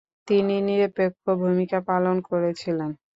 [0.27, 2.89] তিনি নিরপেক্ষ ভূমিকা পালন করেছিলেন।